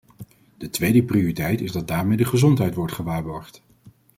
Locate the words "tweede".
0.69-1.03